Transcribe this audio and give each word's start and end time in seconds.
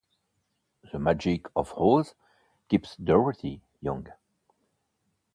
The 0.91 0.97
magic 0.97 1.45
of 1.55 1.71
Oz 1.77 2.15
keeps 2.67 2.95
Dorothy 2.95 3.61
young. 3.81 4.07